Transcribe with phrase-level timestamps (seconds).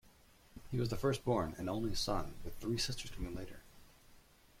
[0.71, 3.59] He was the first-born, and only son with three sisters coming later.